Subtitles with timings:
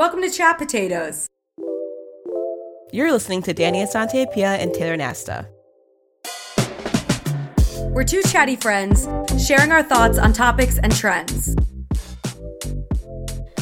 [0.00, 1.28] Welcome to Chat Potatoes.
[2.90, 5.46] You're listening to Danny Asante Pia and Taylor Nasta.
[7.90, 9.06] We're two chatty friends
[9.46, 11.54] sharing our thoughts on topics and trends.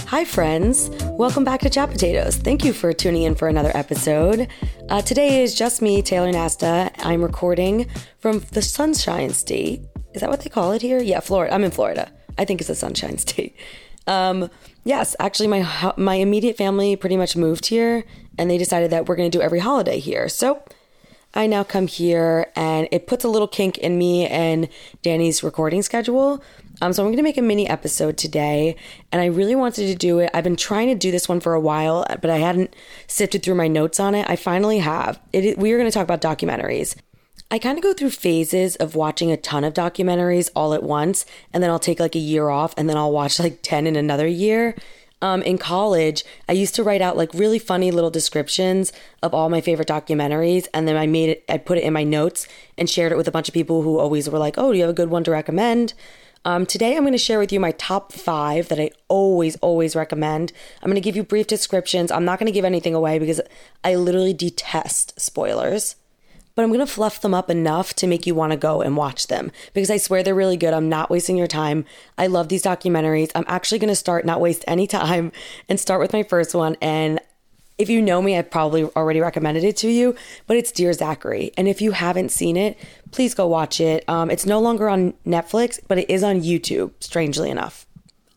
[0.07, 0.91] Hi, friends.
[1.07, 2.37] Welcome back to Chat Potatoes.
[2.37, 4.47] Thank you for tuning in for another episode.
[4.89, 6.93] Uh, today is just me, Taylor Nasta.
[6.99, 7.89] I'm recording
[8.21, 9.83] from the Sunshine State.
[10.15, 11.03] Is that what they call it here?
[11.03, 11.53] Yeah, Florida.
[11.53, 12.13] I'm in Florida.
[12.39, 13.57] I think it's the Sunshine State.
[14.09, 14.51] Um,
[14.85, 18.05] yes, actually, my my immediate family pretty much moved here,
[18.37, 20.29] and they decided that we're going to do every holiday here.
[20.29, 20.65] So
[21.35, 24.69] I now come here, and it puts a little kink in me and
[25.03, 26.43] Danny's recording schedule.
[26.81, 28.77] Um, so I'm going to make a mini episode today,
[29.13, 30.31] and I really wanted to do it.
[30.33, 32.75] I've been trying to do this one for a while, but I hadn't
[33.09, 34.31] sifted through my notes on it.
[34.31, 35.21] I finally have.
[35.33, 36.97] It, we are going to talk about documentaries.
[37.51, 41.25] I kind of go through phases of watching a ton of documentaries all at once,
[41.51, 43.97] and then I'll take like a year off, and then I'll watch like 10 in
[43.97, 44.75] another year.
[45.21, 49.49] Um, in college, I used to write out like really funny little descriptions of all
[49.49, 52.47] my favorite documentaries, and then I made it, I put it in my notes
[52.77, 54.85] and shared it with a bunch of people who always were like, Oh, do you
[54.85, 55.95] have a good one to recommend?
[56.45, 59.97] Um, today, I'm going to share with you my top five that I always, always
[59.97, 60.53] recommend.
[60.83, 62.13] I'm going to give you brief descriptions.
[62.13, 63.41] I'm not going to give anything away because
[63.83, 65.97] I literally detest spoilers.
[66.59, 68.97] But I'm going to fluff them up enough to make you want to go and
[68.97, 70.75] watch them because I swear they're really good.
[70.75, 71.85] I'm not wasting your time.
[72.19, 73.31] I love these documentaries.
[73.37, 75.31] I'm actually going to start, not waste any time,
[75.69, 76.77] and start with my first one.
[76.83, 77.21] And
[77.79, 80.17] if you know me, I've probably already recommended it to you,
[80.49, 81.53] but it's Dear Zachary.
[81.57, 82.77] And if you haven't seen it,
[83.13, 84.03] please go watch it.
[84.09, 87.87] Um, it's no longer on Netflix, but it is on YouTube, strangely enough.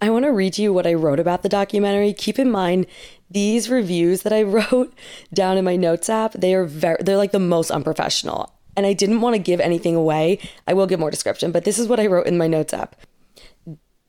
[0.02, 2.12] I want to read to you what I wrote about the documentary.
[2.12, 2.88] Keep in mind,
[3.30, 4.94] these reviews that I wrote
[5.34, 8.52] down in my notes app, they are very, they're like the most unprofessional.
[8.76, 10.40] And I didn't want to give anything away.
[10.66, 12.96] I will give more description, but this is what I wrote in my notes app.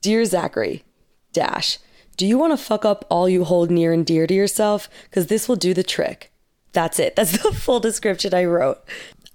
[0.01, 0.85] Dear Zachary,
[1.33, 1.79] dash.
[2.17, 4.89] Do you want to fuck up all you hold near and dear to yourself?
[5.05, 6.33] Because this will do the trick.
[6.73, 7.17] That's it.
[7.17, 8.83] That's the full description I wrote.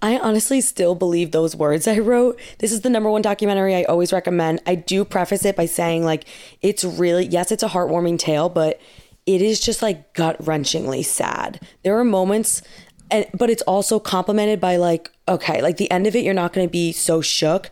[0.00, 2.38] I honestly still believe those words I wrote.
[2.58, 4.62] This is the number one documentary I always recommend.
[4.64, 6.24] I do preface it by saying, like,
[6.62, 8.80] it's really, yes, it's a heartwarming tale, but
[9.26, 11.60] it is just like gut wrenchingly sad.
[11.82, 12.62] There are moments,
[13.10, 16.52] and, but it's also complemented by, like, okay, like the end of it, you're not
[16.52, 17.68] going to be so shook.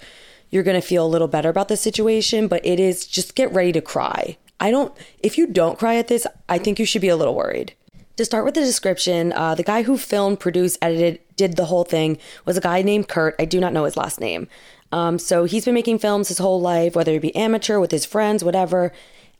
[0.50, 3.52] You're going to feel a little better about the situation, but it is just get
[3.52, 4.36] ready to cry.
[4.58, 7.34] I don't, if you don't cry at this, I think you should be a little
[7.34, 7.74] worried.
[8.16, 11.84] To start with the description, uh, the guy who filmed, produced, edited, did the whole
[11.84, 12.16] thing
[12.46, 13.34] was a guy named Kurt.
[13.38, 14.48] I do not know his last name.
[14.90, 18.06] Um, so he's been making films his whole life, whether it be amateur, with his
[18.06, 18.90] friends, whatever.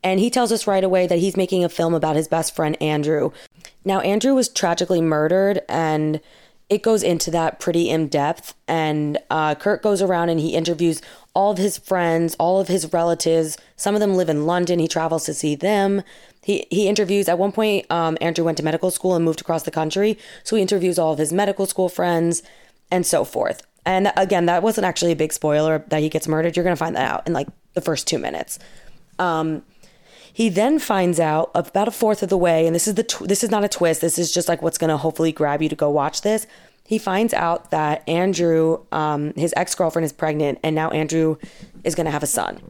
[0.04, 2.80] And he tells us right away that he's making a film about his best friend,
[2.82, 3.30] Andrew.
[3.82, 6.20] Now, Andrew was tragically murdered, and
[6.68, 8.54] it goes into that pretty in depth.
[8.68, 11.00] And uh, Kurt goes around and he interviews
[11.32, 13.56] all of his friends, all of his relatives.
[13.76, 14.80] Some of them live in London.
[14.80, 16.02] He travels to see them.
[16.46, 19.64] He, he interviews, at one point, um, Andrew went to medical school and moved across
[19.64, 20.16] the country.
[20.44, 22.44] So he interviews all of his medical school friends
[22.88, 23.66] and so forth.
[23.84, 26.56] And again, that wasn't actually a big spoiler that he gets murdered.
[26.56, 28.60] You're to find that out in like the first two minutes.
[29.18, 29.64] Um,
[30.32, 33.26] he then finds out about a fourth of the way, and this is the tw-
[33.26, 34.00] this is not a twist.
[34.00, 36.46] This is just like what's to hopefully grab you to go watch this.
[36.84, 41.38] He finds out that Andrew, um, his ex girlfriend, is pregnant, and now Andrew
[41.82, 42.60] is to have a son.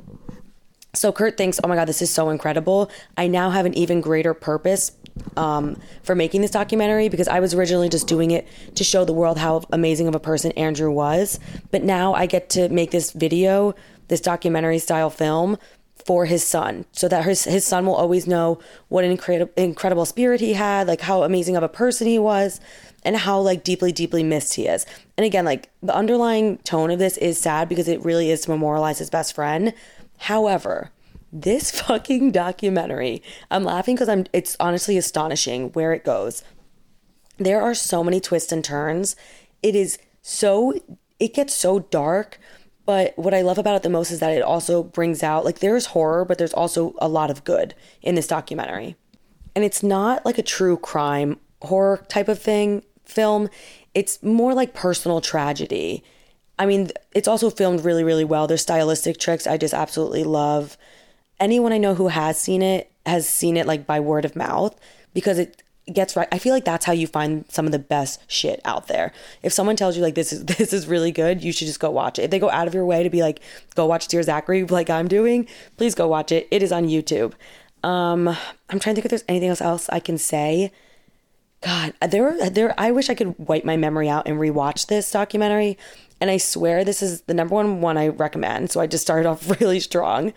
[0.96, 2.90] So Kurt thinks, oh my God, this is so incredible.
[3.16, 4.92] I now have an even greater purpose
[5.36, 9.12] um, for making this documentary because I was originally just doing it to show the
[9.12, 11.38] world how amazing of a person Andrew was.
[11.70, 13.74] But now I get to make this video,
[14.08, 15.58] this documentary style film
[16.06, 20.04] for his son so that his, his son will always know what an incredible incredible
[20.04, 22.60] spirit he had like how amazing of a person he was
[23.02, 24.86] and how like deeply deeply missed he is
[25.16, 28.50] and again like the underlying tone of this is sad because it really is to
[28.50, 29.74] memorialize his best friend
[30.18, 30.90] however
[31.32, 36.44] this fucking documentary i'm laughing because i'm it's honestly astonishing where it goes
[37.38, 39.16] there are so many twists and turns
[39.62, 40.72] it is so
[41.18, 42.38] it gets so dark
[42.86, 45.58] but what I love about it the most is that it also brings out like
[45.58, 48.94] there's horror, but there's also a lot of good in this documentary.
[49.56, 53.48] And it's not like a true crime horror type of thing film.
[53.92, 56.04] It's more like personal tragedy.
[56.58, 58.46] I mean, it's also filmed really, really well.
[58.46, 60.76] There's stylistic tricks I just absolutely love.
[61.38, 64.78] Anyone I know who has seen it has seen it like by word of mouth
[65.12, 65.62] because it
[65.92, 66.28] gets right.
[66.32, 69.12] I feel like that's how you find some of the best shit out there.
[69.42, 71.90] If someone tells you like this is this is really good, you should just go
[71.90, 72.22] watch it.
[72.22, 73.40] If they go out of your way to be like,
[73.74, 76.48] go watch Dear Zachary like I'm doing, please go watch it.
[76.50, 77.34] It is on YouTube.
[77.82, 80.72] Um, I'm trying to think if there's anything else else I can say.
[81.62, 85.78] God, there there I wish I could wipe my memory out and rewatch this documentary.
[86.20, 88.70] And I swear this is the number one one I recommend.
[88.70, 90.32] So I just started off really strong.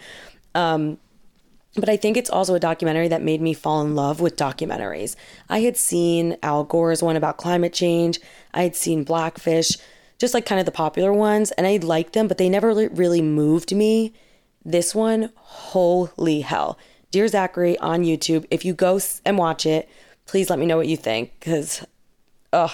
[0.56, 0.98] Um,
[1.76, 5.16] But I think it's also a documentary that made me fall in love with documentaries.
[5.50, 8.20] I had seen Al Gore's one about climate change,
[8.54, 9.78] I had seen Blackfish,
[10.18, 13.22] just like kind of the popular ones, and I liked them, but they never really
[13.22, 14.14] moved me.
[14.66, 16.78] This one, holy hell.
[17.12, 19.88] Dear Zachary on YouTube, if you go and watch it,
[20.26, 21.86] please let me know what you think because,
[22.52, 22.72] ugh,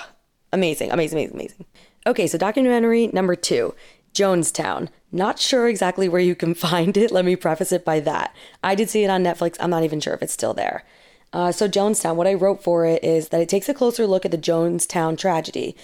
[0.51, 1.65] amazing, amazing, amazing, amazing.
[2.07, 3.73] Okay, so documentary number two
[4.13, 4.89] Jonestown.
[5.11, 7.11] Not sure exactly where you can find it.
[7.11, 8.35] Let me preface it by that.
[8.63, 9.57] I did see it on Netflix.
[9.59, 10.83] I'm not even sure if it's still there.
[11.33, 14.23] Uh, so, Jonestown, what I wrote for it is that it takes a closer look
[14.23, 15.75] at the Jonestown tragedy.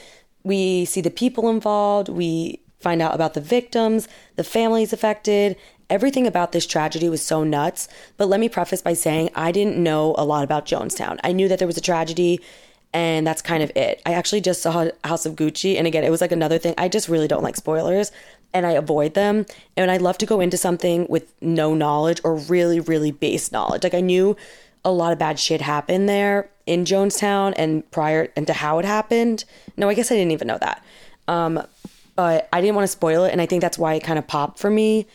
[0.44, 4.08] We see the people involved, we find out about the victims,
[4.38, 5.58] the families affected.
[5.90, 7.90] Everything about this tragedy was so nuts.
[8.16, 11.20] But let me preface by saying I didn't know a lot about Jonestown.
[11.24, 12.40] I knew that there was a tragedy
[12.94, 14.02] and that's kind of it.
[14.06, 16.74] I actually just saw House of Gucci, and again, it was like another thing.
[16.78, 18.12] I just really don't like spoilers,
[18.54, 19.46] and I avoid them.
[19.78, 23.84] And I love to go into something with no knowledge or really, really base knowledge.
[23.84, 24.36] Like I knew
[24.84, 28.86] a lot of bad shit happened there in Jonestown and prior and to how it
[28.86, 29.46] happened.
[29.78, 30.84] No, I guess I didn't even know that.
[31.28, 31.66] Um,
[32.16, 34.28] but I didn't want to spoil it, and I think that's why it kind of
[34.28, 35.08] popped for me.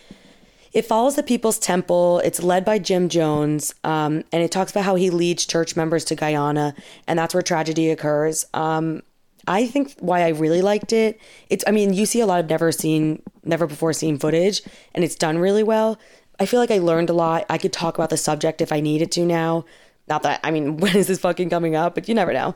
[0.72, 2.20] It follows the People's Temple.
[2.20, 6.04] It's led by Jim Jones, um, and it talks about how he leads church members
[6.06, 6.74] to Guyana,
[7.06, 8.44] and that's where tragedy occurs.
[8.54, 9.02] Um,
[9.48, 11.20] I think why I really liked it.
[11.48, 14.62] It's I mean, you see a lot of never seen, never before seen footage,
[14.94, 15.98] and it's done really well.
[16.38, 17.46] I feel like I learned a lot.
[17.48, 19.64] I could talk about the subject if I needed to now.
[20.08, 21.94] Not that I mean, when is this fucking coming up?
[21.94, 22.54] But you never know.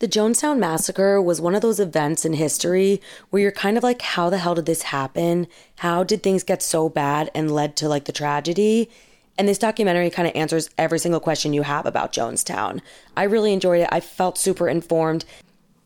[0.00, 3.00] The Jonestown Massacre was one of those events in history
[3.30, 5.48] where you're kind of like, how the hell did this happen?
[5.78, 8.88] How did things get so bad and led to like the tragedy?
[9.36, 12.80] And this documentary kind of answers every single question you have about Jonestown.
[13.16, 13.88] I really enjoyed it.
[13.90, 15.24] I felt super informed.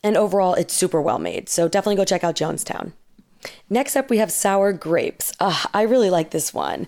[0.04, 1.48] And overall, it's super well made.
[1.48, 2.92] So definitely go check out Jonestown.
[3.68, 5.32] Next up, we have sour grapes.
[5.40, 6.86] Ugh, I really like this one.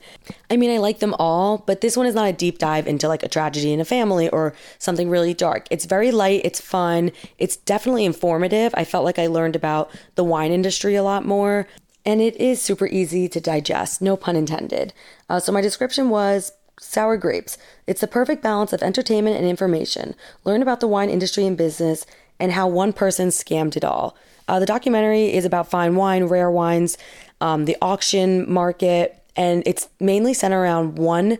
[0.51, 3.09] I mean, I like them all, but this one is not a deep dive into
[3.09, 5.67] like a tragedy in a family or something really dark.
[5.71, 8.75] It's very light, it's fun, it's definitely informative.
[8.77, 11.67] I felt like I learned about the wine industry a lot more,
[12.05, 14.93] and it is super easy to digest, no pun intended.
[15.29, 17.57] Uh, so, my description was Sour Grapes.
[17.87, 20.15] It's the perfect balance of entertainment and information.
[20.45, 22.05] Learn about the wine industry and business
[22.39, 24.17] and how one person scammed it all.
[24.49, 26.99] Uh, the documentary is about fine wine, rare wines,
[27.41, 31.39] um, the auction market, and it's mainly centered around one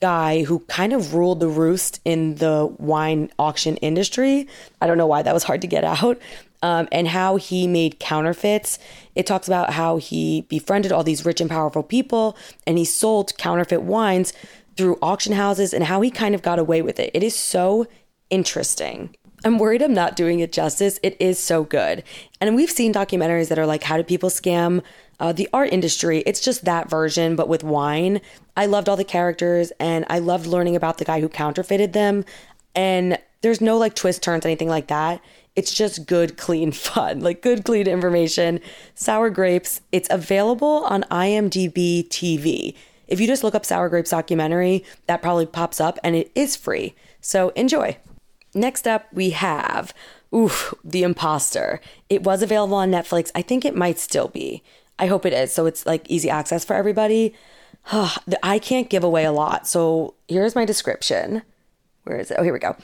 [0.00, 4.46] guy who kind of ruled the roost in the wine auction industry.
[4.80, 6.20] I don't know why that was hard to get out.
[6.62, 8.78] Um, and how he made counterfeits.
[9.14, 13.36] It talks about how he befriended all these rich and powerful people and he sold
[13.36, 14.32] counterfeit wines
[14.74, 17.10] through auction houses and how he kind of got away with it.
[17.12, 17.86] It is so
[18.30, 19.14] interesting.
[19.44, 20.98] I'm worried I'm not doing it justice.
[21.02, 22.02] It is so good.
[22.40, 24.82] And we've seen documentaries that are like, how do people scam
[25.20, 26.22] uh, the art industry?
[26.24, 28.22] It's just that version, but with wine.
[28.56, 32.24] I loved all the characters and I loved learning about the guy who counterfeited them.
[32.74, 35.20] And there's no like twist turns, anything like that.
[35.54, 38.60] It's just good, clean fun, like good, clean information.
[38.94, 42.74] Sour Grapes, it's available on IMDb TV.
[43.06, 46.56] If you just look up Sour Grapes documentary, that probably pops up and it is
[46.56, 46.94] free.
[47.20, 47.98] So enjoy.
[48.54, 49.92] Next up, we have
[50.34, 51.80] oof, The Imposter.
[52.08, 53.30] It was available on Netflix.
[53.34, 54.62] I think it might still be.
[54.98, 55.52] I hope it is.
[55.52, 57.34] So it's like easy access for everybody.
[57.92, 59.66] I can't give away a lot.
[59.66, 61.42] So here's my description.
[62.04, 62.36] Where is it?
[62.38, 62.76] Oh, here we go.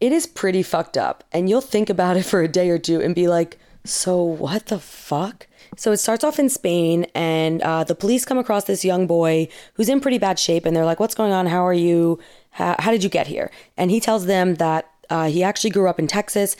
[0.00, 1.24] It is pretty fucked up.
[1.32, 4.66] And you'll think about it for a day or two and be like, so what
[4.66, 5.46] the fuck?
[5.76, 9.48] So it starts off in Spain, and uh, the police come across this young boy
[9.74, 11.46] who's in pretty bad shape, and they're like, "What's going on?
[11.46, 12.18] How are you?
[12.50, 15.88] How, how did you get here?" And he tells them that uh, he actually grew
[15.88, 16.56] up in Texas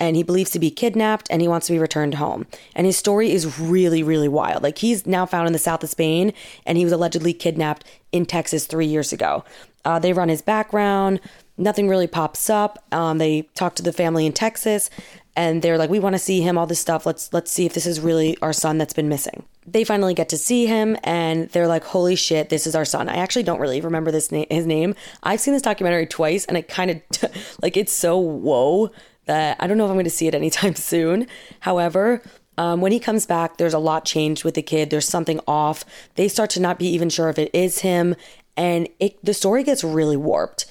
[0.00, 2.46] and he believes to be kidnapped and he wants to be returned home.
[2.74, 4.62] And his story is really, really wild.
[4.62, 6.32] Like he's now found in the south of Spain
[6.66, 9.44] and he was allegedly kidnapped in Texas three years ago.
[9.84, 11.20] Uh, they run his background.
[11.58, 12.82] Nothing really pops up.
[12.92, 14.90] Um, they talk to the family in Texas
[15.36, 17.06] and they're like we want to see him all this stuff.
[17.06, 19.44] Let's let's see if this is really our son that's been missing.
[19.66, 23.08] They finally get to see him and they're like holy shit this is our son.
[23.08, 24.94] I actually don't really remember this na- his name.
[25.22, 27.28] I've seen this documentary twice and it kind of t-
[27.62, 28.90] like it's so whoa
[29.26, 31.26] that i don't know if i'm going to see it anytime soon.
[31.60, 32.22] However
[32.58, 34.90] um, when he comes back there's a lot changed with the kid.
[34.90, 35.84] There's something off.
[36.16, 38.14] They start to not be even sure if it is him
[38.56, 40.66] and it the story gets really warped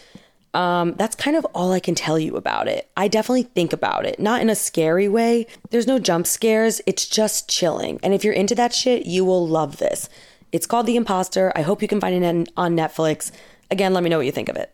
[0.53, 2.89] um, that's kind of all I can tell you about it.
[2.97, 5.47] I definitely think about it, not in a scary way.
[5.69, 7.99] There's no jump scares, it's just chilling.
[8.03, 10.09] And if you're into that shit, you will love this.
[10.51, 11.53] It's called The Imposter.
[11.55, 13.31] I hope you can find it on Netflix.
[13.69, 14.73] Again, let me know what you think of it.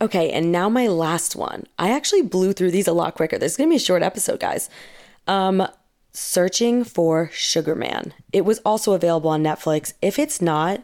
[0.00, 1.64] Okay, and now my last one.
[1.78, 3.38] I actually blew through these a lot quicker.
[3.38, 4.68] This is gonna be a short episode, guys.
[5.26, 5.66] Um,
[6.12, 8.12] Searching for Sugar Man.
[8.32, 9.92] It was also available on Netflix.
[10.02, 10.82] If it's not,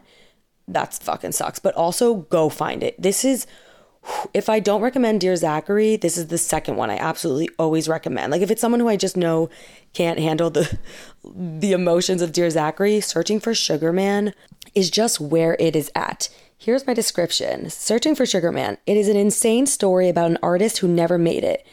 [0.67, 1.59] That's fucking sucks.
[1.59, 3.01] But also go find it.
[3.01, 3.45] This is
[4.33, 8.31] if I don't recommend Dear Zachary, this is the second one I absolutely always recommend.
[8.31, 9.49] Like if it's someone who I just know
[9.93, 10.77] can't handle the
[11.23, 14.33] the emotions of Dear Zachary, searching for Sugar Man
[14.75, 16.29] is just where it is at.
[16.57, 17.69] Here's my description.
[17.69, 18.77] Searching for Sugar Man.
[18.85, 21.65] It is an insane story about an artist who never made it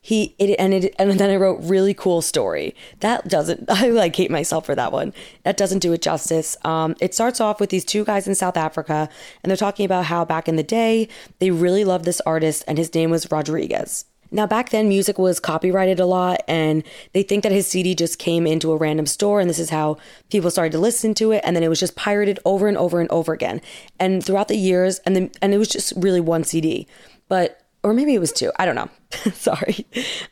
[0.00, 2.74] he it and it and then I wrote really cool story.
[3.00, 5.12] That doesn't I like hate myself for that one.
[5.44, 6.56] That doesn't do it justice.
[6.64, 9.08] Um, it starts off with these two guys in South Africa,
[9.42, 12.78] and they're talking about how back in the day they really loved this artist, and
[12.78, 14.06] his name was Rodriguez.
[14.32, 18.18] Now, back then, music was copyrighted a lot, and they think that his CD just
[18.18, 19.98] came into a random store, and this is how
[20.30, 23.00] people started to listen to it, and then it was just pirated over and over
[23.00, 23.60] and over again.
[23.98, 26.86] And throughout the years, and then and it was just really one CD,
[27.28, 28.52] but or maybe it was two.
[28.56, 28.90] I don't know.
[29.32, 29.86] Sorry.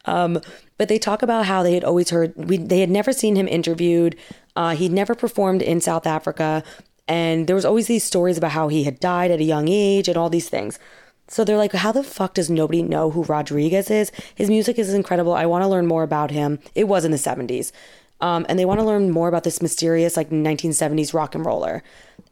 [0.04, 0.40] Um,
[0.76, 3.48] but they talk about how they had always heard, we, they had never seen him
[3.48, 4.16] interviewed.
[4.54, 6.62] Uh, he'd never performed in South Africa.
[7.06, 10.08] And there was always these stories about how he had died at a young age
[10.08, 10.78] and all these things.
[11.26, 14.12] So they're like, how the fuck does nobody know who Rodriguez is?
[14.34, 15.34] His music is incredible.
[15.34, 16.58] I want to learn more about him.
[16.74, 17.72] It was in the 70s.
[18.20, 21.82] Um, and they want to learn more about this mysterious, like 1970s rock and roller.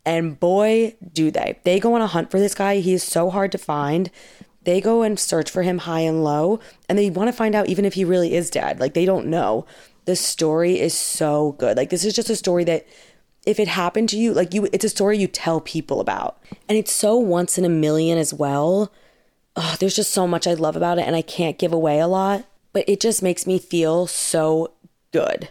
[0.04, 1.58] And boy, do they.
[1.64, 2.78] They go on a hunt for this guy.
[2.78, 4.10] He is so hard to find
[4.66, 7.68] they go and search for him high and low and they want to find out
[7.68, 9.64] even if he really is dead like they don't know.
[10.04, 12.86] The story is so good like this is just a story that
[13.46, 16.38] if it happened to you like you it's a story you tell people about.
[16.68, 18.92] And it's so once in a million as well.
[19.54, 22.06] Oh, there's just so much i love about it and i can't give away a
[22.06, 22.44] lot
[22.74, 24.74] but it just makes me feel so
[25.10, 25.48] good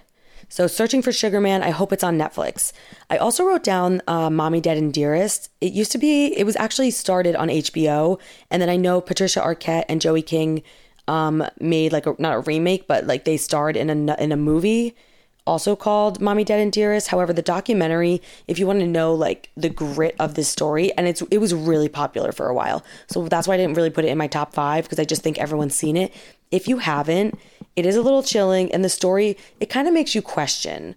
[0.50, 2.72] so, searching for Sugar Man, I hope it's on Netflix.
[3.10, 5.50] I also wrote down uh, Mommy Dead and Dearest.
[5.62, 8.20] It used to be, it was actually started on HBO.
[8.52, 10.64] And then I know Patricia Arquette and Joey King
[11.08, 14.38] um, made like a, not a remake, but like they starred in a, in a
[14.38, 14.96] movie
[15.48, 17.10] also called Mommy Dead and Dearest.
[17.10, 21.08] However, the documentary, if you want to know like the grit of this story, and
[21.08, 22.84] it's it was really popular for a while.
[23.08, 25.22] So that's why I didn't really put it in my top five because I just
[25.22, 26.14] think everyone's seen it.
[26.52, 27.40] If you haven't,
[27.76, 30.96] it is a little chilling, and the story, it kind of makes you question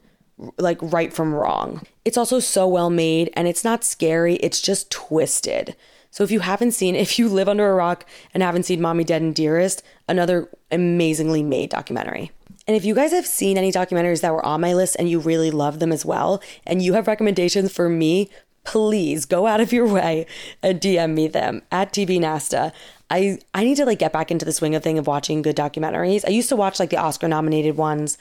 [0.57, 1.83] like right from wrong.
[2.05, 5.75] It's also so well made and it's not scary, it's just twisted.
[6.11, 9.05] So if you haven't seen, if you live under a rock and haven't seen Mommy
[9.05, 12.31] Dead and Dearest, another amazingly made documentary.
[12.67, 15.19] And if you guys have seen any documentaries that were on my list and you
[15.19, 18.31] really love them as well, and you have recommendations for me,
[18.65, 20.27] please go out of your way
[20.63, 22.73] and DM me them at TV Nasta.
[23.11, 25.57] I I need to like get back into the swing of thing of watching good
[25.57, 26.25] documentaries.
[26.27, 28.19] I used to watch like the Oscar nominated ones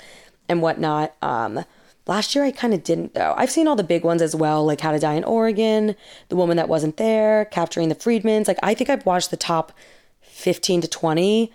[0.47, 1.13] and whatnot.
[1.21, 1.65] Um,
[2.05, 3.33] last year I kind of didn't though.
[3.37, 5.95] I've seen all the big ones as well, like How to Die in Oregon,
[6.29, 8.47] The Woman That Wasn't There, Capturing the Friedmans.
[8.47, 9.73] Like I think I've watched the top
[10.21, 11.51] fifteen to twenty.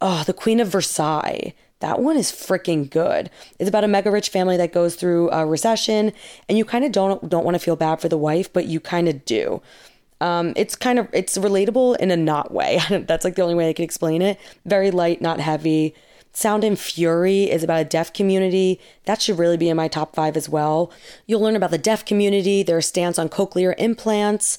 [0.00, 1.54] Oh, The Queen of Versailles.
[1.80, 3.30] That one is freaking good.
[3.58, 6.12] It's about a mega rich family that goes through a recession,
[6.48, 8.80] and you kind of don't don't want to feel bad for the wife, but you
[8.80, 9.60] kind of do.
[10.20, 12.80] Um, it's kind of it's relatable in a not way.
[12.90, 14.38] That's like the only way I can explain it.
[14.64, 15.94] Very light, not heavy.
[16.32, 18.80] Sound and Fury is about a deaf community.
[19.04, 20.90] That should really be in my top five as well.
[21.26, 24.58] You'll learn about the deaf community, their stance on cochlear implants.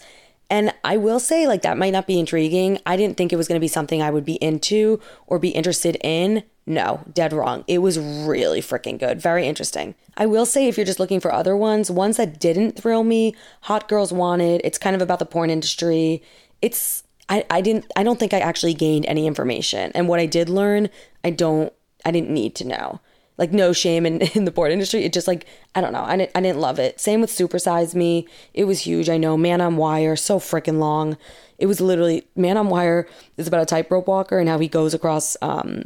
[0.49, 2.79] And I will say, like, that might not be intriguing.
[2.85, 5.49] I didn't think it was going to be something I would be into or be
[5.49, 7.63] interested in no, dead wrong.
[7.67, 9.21] It was really freaking good.
[9.21, 9.93] Very interesting.
[10.17, 13.35] I will say, if you're just looking for other ones, ones that didn't thrill me,
[13.61, 16.23] Hot Girls Wanted, it's kind of about the porn industry.
[16.63, 19.91] It's, I, I didn't, I don't think I actually gained any information.
[19.93, 20.89] And what I did learn,
[21.23, 21.71] I don't,
[22.03, 22.99] I didn't need to know.
[23.37, 25.03] Like, no shame in, in the porn industry.
[25.03, 25.45] It just like,
[25.75, 26.03] I don't know.
[26.03, 26.99] I didn't, I didn't love it.
[26.99, 28.27] Same with Supersize Me.
[28.55, 29.07] It was huge.
[29.07, 29.37] I know.
[29.37, 31.15] Man on Wire, so freaking long.
[31.59, 33.07] It was literally, Man on Wire
[33.37, 35.83] is about a tightrope walker and how he goes across, um,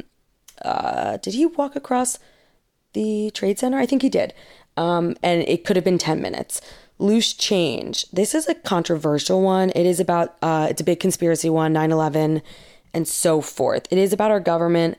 [0.62, 2.18] uh, did he walk across
[2.92, 3.78] the trade center?
[3.78, 4.34] I think he did.
[4.76, 6.60] Um, and it could have been 10 minutes.
[6.98, 8.08] Loose change.
[8.10, 9.70] This is a controversial one.
[9.70, 12.42] It is about, uh, it's a big conspiracy one, 9 11,
[12.92, 13.86] and so forth.
[13.90, 14.98] It is about our government,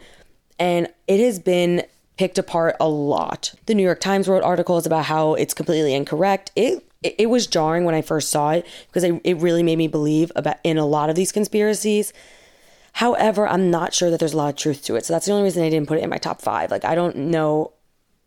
[0.59, 1.83] and it has been
[2.17, 3.53] picked apart a lot.
[3.65, 6.51] The New York Times wrote articles about how it's completely incorrect.
[6.55, 10.31] It it, was jarring when I first saw it because it really made me believe
[10.35, 12.13] about in a lot of these conspiracies.
[12.93, 15.05] However, I'm not sure that there's a lot of truth to it.
[15.05, 16.71] So that's the only reason I didn't put it in my top five.
[16.71, 17.73] Like, I don't know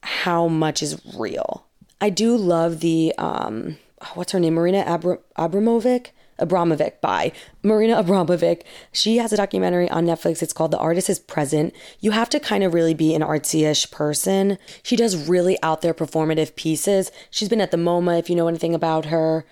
[0.02, 1.66] how much is real.
[2.00, 3.78] I do love the, um,
[4.14, 4.54] what's her name?
[4.54, 6.08] Marina Abra- Abramovic?
[6.38, 8.62] Abramovic by Marina Abramovic.
[8.92, 10.42] She has a documentary on Netflix.
[10.42, 11.72] It's called The Artist is Present.
[12.00, 14.58] You have to kind of really be an artsy-ish person.
[14.82, 17.12] She does really out there performative pieces.
[17.30, 19.46] She's been at the MoMA if you know anything about her.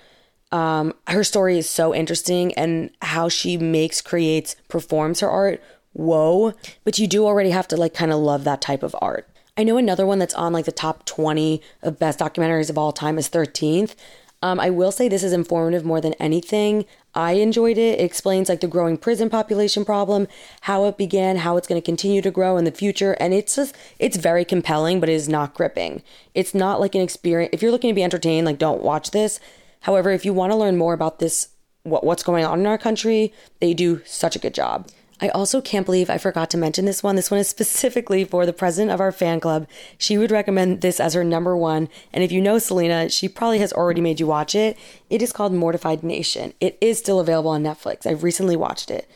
[0.53, 5.63] Um, her story is so interesting and how she makes, creates, performs her art.
[5.95, 6.53] Whoa.
[6.85, 9.29] But you do already have to like kind of love that type of art.
[9.57, 12.93] I know another one that's on like the top 20 of best documentaries of all
[12.93, 13.95] time is 13th.
[14.43, 16.85] Um, I will say this is informative more than anything.
[17.15, 18.01] I enjoyed it.
[18.01, 20.27] It explains like the growing prison population problem,
[20.63, 23.55] how it began, how it's going to continue to grow in the future, and it's
[23.55, 26.03] just it's very compelling, but it is not gripping.
[26.35, 27.51] It's not like an experience.
[27.53, 29.39] If you're looking to be entertained, like don't watch this.
[29.83, 31.49] However, if you want to learn more about this,
[31.83, 34.89] what what's going on in our country, they do such a good job.
[35.23, 37.15] I also can't believe I forgot to mention this one.
[37.15, 39.69] This one is specifically for the president of our fan club.
[39.97, 41.89] She would recommend this as her number one.
[42.13, 44.77] And if you know Selena, she probably has already made you watch it.
[45.09, 46.55] It is called Mortified Nation.
[46.61, 48.05] It is still available on Netflix.
[48.05, 49.09] I've recently watched it.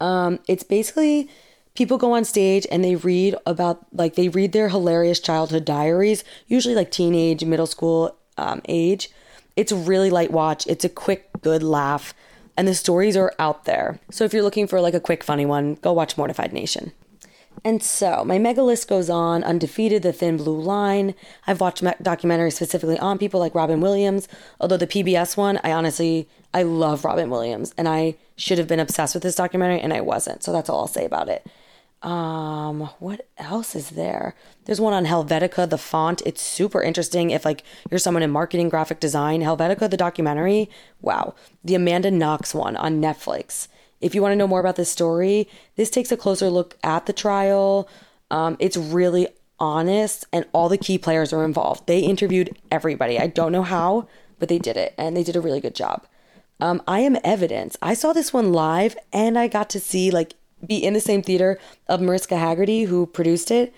[0.00, 1.30] Um, it's basically
[1.74, 6.24] people go on stage and they read about, like, they read their hilarious childhood diaries,
[6.46, 9.10] usually like teenage, middle school um, age.
[9.56, 10.66] It's a really light watch.
[10.66, 12.14] It's a quick, good laugh
[12.56, 13.98] and the stories are out there.
[14.10, 16.92] So if you're looking for like a quick, funny one, go watch Mortified Nation.
[17.64, 21.14] And so my mega list goes on Undefeated, The Thin Blue Line.
[21.46, 24.28] I've watched documentaries specifically on people like Robin Williams,
[24.60, 28.80] although the PBS one, I honestly, I love Robin Williams and I should have been
[28.80, 30.42] obsessed with this documentary and I wasn't.
[30.42, 31.46] So that's all I'll say about it.
[32.04, 34.34] Um, what else is there?
[34.66, 36.20] There's one on Helvetica, the font.
[36.26, 39.40] It's super interesting if like you're someone in marketing, graphic design.
[39.40, 40.68] Helvetica, the documentary.
[41.00, 41.34] Wow.
[41.64, 43.68] The Amanda Knox one on Netflix.
[44.02, 47.06] If you want to know more about this story, this takes a closer look at
[47.06, 47.88] the trial.
[48.30, 51.86] Um, it's really honest, and all the key players are involved.
[51.86, 53.18] They interviewed everybody.
[53.18, 54.08] I don't know how,
[54.38, 56.06] but they did it, and they did a really good job.
[56.60, 57.78] Um, I am evidence.
[57.80, 60.34] I saw this one live, and I got to see like
[60.66, 63.74] be in the same theater of Mariska Hargitay, who produced it.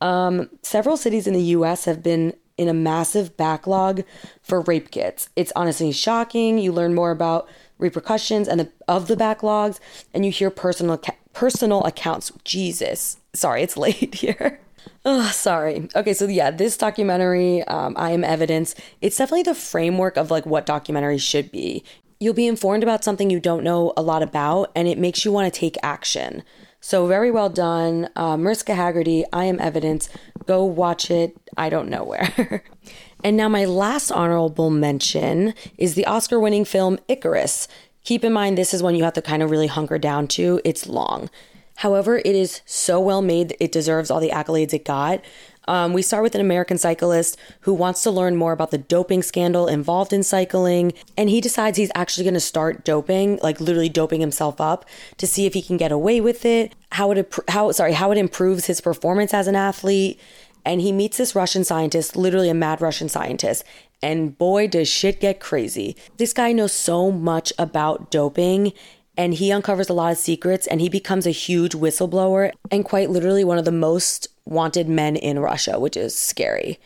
[0.00, 4.02] Um, several cities in the US have been in a massive backlog
[4.42, 5.30] for rape kits.
[5.34, 6.58] It's honestly shocking.
[6.58, 9.80] You learn more about repercussions and the, of the backlogs,
[10.12, 11.00] and you hear personal
[11.32, 12.32] personal accounts.
[12.44, 14.60] Jesus, sorry, it's late here.
[15.04, 15.88] Oh, sorry.
[15.96, 20.44] Okay, so yeah, this documentary, um, I Am Evidence, it's definitely the framework of like
[20.44, 21.82] what documentaries should be
[22.20, 25.32] you'll be informed about something you don't know a lot about, and it makes you
[25.32, 26.44] want to take action.
[26.82, 28.08] So, very well done.
[28.14, 30.08] Uh, Mariska Hargitay, I Am Evidence.
[30.46, 31.36] Go watch it.
[31.56, 32.62] I don't know where.
[33.24, 37.68] and now, my last honorable mention is the Oscar winning film Icarus.
[38.04, 40.60] Keep in mind, this is one you have to kind of really hunker down to.
[40.64, 41.28] It's long.
[41.76, 45.22] However, it is so well made, it deserves all the accolades it got.
[45.70, 49.22] Um, we start with an American cyclist who wants to learn more about the doping
[49.22, 53.88] scandal involved in cycling, and he decides he's actually going to start doping, like literally
[53.88, 54.84] doping himself up,
[55.18, 56.74] to see if he can get away with it.
[56.90, 60.18] How it how sorry how it improves his performance as an athlete.
[60.64, 63.62] And he meets this Russian scientist, literally a mad Russian scientist,
[64.02, 65.96] and boy, does shit get crazy.
[66.16, 68.72] This guy knows so much about doping
[69.16, 73.10] and he uncovers a lot of secrets and he becomes a huge whistleblower and quite
[73.10, 76.78] literally one of the most wanted men in Russia, which is scary.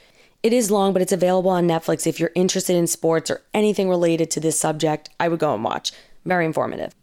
[0.44, 2.06] It is long, but it's available on Netflix.
[2.06, 5.64] If you're interested in sports or anything related to this subject, I would go and
[5.64, 5.92] watch.
[6.26, 6.94] Very informative.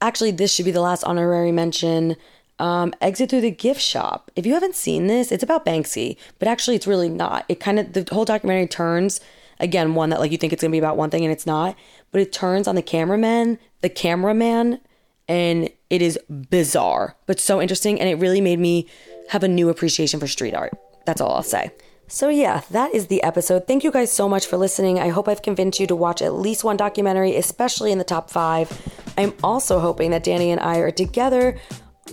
[0.00, 2.16] Actually, this should be the last honorary mention.
[2.60, 4.30] Um, Exit Through the Gift Shop.
[4.36, 7.44] If you haven't seen this, it's about Banksy, but actually, it's really not.
[7.48, 9.20] It kind of, the whole documentary turns,
[9.58, 11.76] again, one that like you think it's gonna be about one thing and it's not,
[12.12, 14.80] but it turns on the cameraman, the cameraman,
[15.28, 16.18] and it is
[16.50, 18.00] bizarre, but so interesting.
[18.00, 18.88] And it really made me
[19.28, 20.72] have a new appreciation for street art.
[21.06, 21.70] That's all I'll say.
[22.10, 23.66] So, yeah, that is the episode.
[23.66, 24.98] Thank you guys so much for listening.
[24.98, 28.30] I hope I've convinced you to watch at least one documentary, especially in the top
[28.30, 28.70] five.
[29.18, 31.58] I'm also hoping that Danny and I are together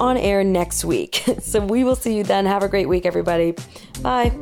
[0.02, 1.24] on air next week.
[1.42, 2.46] so, we will see you then.
[2.46, 3.56] Have a great week, everybody.
[4.02, 4.34] Bye.